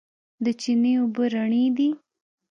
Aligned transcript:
د 0.43 0.45
چينې 0.61 0.91
اوبه 1.01 1.23
رڼې 1.33 1.65
دي. 1.77 1.89